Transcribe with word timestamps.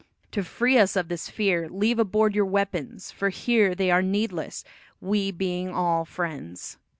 To 0.31 0.43
free 0.43 0.79
us 0.79 0.95
of 0.95 1.09
this 1.09 1.29
fear, 1.29 1.69
leave 1.69 1.99
aboard 1.99 2.33
your 2.33 2.47
weapons, 2.47 3.11
for 3.11 3.29
here 3.29 3.75
they 3.75 3.91
are 3.91 4.01
needless, 4.01 4.63
we 4.99 5.29
being 5.29 5.69
all 5.69 6.05
friends." 6.05 6.79